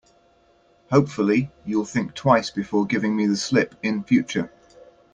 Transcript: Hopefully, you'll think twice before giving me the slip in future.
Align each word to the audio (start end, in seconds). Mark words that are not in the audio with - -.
Hopefully, 0.89 1.51
you'll 1.63 1.85
think 1.85 2.15
twice 2.15 2.49
before 2.49 2.87
giving 2.87 3.15
me 3.15 3.27
the 3.27 3.37
slip 3.37 3.75
in 3.83 4.03
future. 4.03 4.51